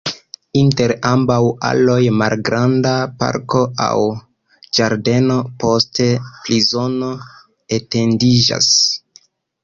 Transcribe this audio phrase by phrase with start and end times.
[0.59, 1.35] Inter ambaŭ
[1.71, 3.99] aloj malgranda parko aŭ
[4.77, 5.35] ĝardeno,
[5.65, 6.07] poste
[6.47, 7.11] prizono
[7.79, 8.71] etendiĝas.